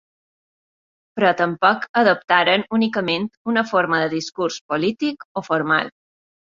[1.19, 5.99] Però tampoc adoptaren únicament una forma de discurs polític o formal.